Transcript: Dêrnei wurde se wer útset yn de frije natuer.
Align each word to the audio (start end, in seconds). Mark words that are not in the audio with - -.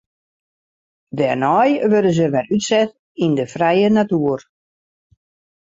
Dêrnei 1.17 1.71
wurde 1.91 2.11
se 2.17 2.27
wer 2.33 2.47
útset 2.55 2.89
yn 3.23 3.33
de 3.37 3.45
frije 3.53 3.89
natuer. 3.91 4.41